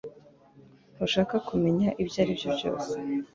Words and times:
Ntushaka 0.95 1.35
kumenya 1.47 1.87
ibyo 2.01 2.17
aribyo 2.23 2.49
byose 2.57 2.91